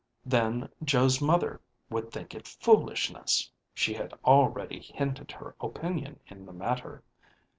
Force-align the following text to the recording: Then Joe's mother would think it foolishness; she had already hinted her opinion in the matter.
Then 0.25 0.67
Joe's 0.83 1.21
mother 1.21 1.61
would 1.91 2.09
think 2.11 2.33
it 2.33 2.47
foolishness; 2.47 3.51
she 3.71 3.93
had 3.93 4.15
already 4.25 4.79
hinted 4.79 5.31
her 5.33 5.55
opinion 5.61 6.19
in 6.25 6.47
the 6.47 6.53
matter. 6.53 7.03